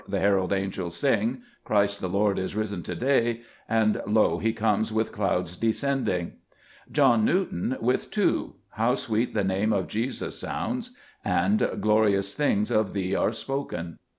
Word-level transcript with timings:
the 0.07 0.19
herald 0.19 0.51
angels 0.51 0.97
sing,"" 0.97 1.43
Christ 1.63 2.01
the 2.01 2.09
Lord 2.09 2.39
is 2.39 2.55
risen 2.55 2.81
to 2.81 2.95
day," 2.95 3.41
and" 3.69 4.01
Lo! 4.07 4.39
He 4.39 4.51
comes 4.51 4.91
with 4.91 5.11
clouds 5.11 5.55
descending." 5.55 6.37
John 6.91 7.23
Newton, 7.23 7.77
with 7.79 8.09
two,— 8.09 8.55
"How 8.81 8.95
sweet 8.95 9.35
the 9.35 9.43
Name 9.43 9.71
of 9.71 9.87
Jesus 9.87 10.39
sounds," 10.39 10.95
and 11.23 11.69
"Glorious 11.79 12.33
things 12.33 12.71
of 12.71 12.93
thee 12.93 13.13
are 13.13 13.31
spoken." 13.31 13.99